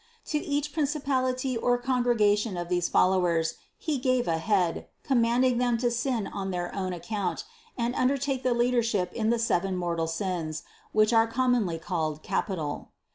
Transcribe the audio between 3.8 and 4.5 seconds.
gave a